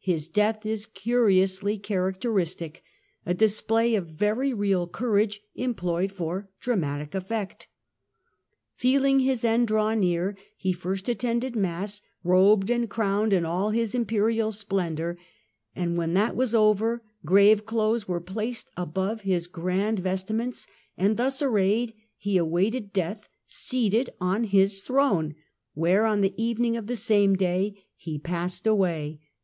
[0.00, 2.82] His death is curi ously characteristic;
[3.24, 7.68] a display of very real courage em ployed for dramatic effect.
[8.74, 13.94] Feeling his end draw near, he first attended Mass robed and crowned in all his
[13.94, 15.16] Imperial Death of splcndour,
[15.76, 20.66] and when that was over grave clothes were 9th' Dec"'' placed above his grand vestments,
[20.96, 25.36] and thus arrayed he ^^^^ awaited death seated on his throne,
[25.74, 29.20] where on the evening of the same day he passed away.